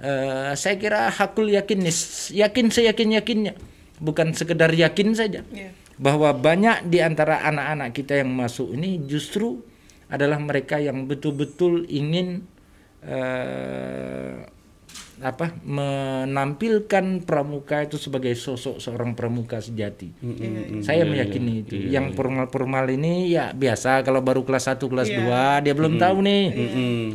eh, 0.00 0.52
saya 0.56 0.80
kira 0.80 1.12
hakul 1.12 1.44
yakin 1.52 1.84
nih 1.84 1.96
yakin 2.40 2.66
seyakin 2.72 3.20
yakinnya 3.20 3.52
bukan 4.00 4.32
sekedar 4.32 4.72
yakin 4.72 5.12
saja 5.12 5.44
Iya. 5.52 5.70
bahwa 6.00 6.32
banyak 6.32 6.88
di 6.88 6.98
antara 6.98 7.44
anak-anak 7.44 7.92
kita 7.92 8.18
yang 8.18 8.32
masuk 8.32 8.72
ini 8.72 9.04
justru 9.04 9.60
adalah 10.08 10.40
mereka 10.40 10.80
yang 10.80 11.04
betul-betul 11.06 11.84
ingin 11.86 12.42
eh, 13.04 14.34
apa 15.20 15.52
menampilkan 15.60 17.20
pramuka 17.28 17.84
itu 17.84 18.00
sebagai 18.00 18.32
sosok 18.32 18.80
seorang 18.80 19.12
pramuka 19.12 19.60
sejati. 19.60 20.16
Saya 20.80 21.04
meyakini 21.04 21.60
itu. 21.60 21.76
Yang 21.76 22.16
formal-formal 22.16 22.88
ini 22.88 23.28
ya 23.28 23.52
biasa. 23.52 24.00
Kalau 24.00 24.24
baru 24.24 24.42
kelas 24.48 24.72
1 24.72 24.80
kelas 24.80 25.08
2 25.12 25.64
dia 25.64 25.74
belum 25.76 26.00
tahu 26.00 26.16
nih. 26.24 26.44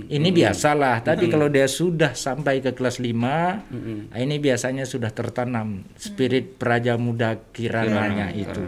Ini 0.06 0.30
biasalah, 0.30 1.02
tapi 1.02 1.28
kalau 1.28 1.50
dia 1.50 1.66
sudah 1.66 2.14
sampai 2.14 2.62
ke 2.62 2.78
kelas 2.78 3.02
5, 3.02 3.14
nah 4.14 4.20
ini 4.22 4.38
biasanya 4.38 4.86
sudah 4.86 5.10
tertanam 5.10 5.82
spirit 5.98 6.62
praja 6.62 6.96
muda 7.02 7.42
kirananya 7.52 8.30
itu. 8.32 8.62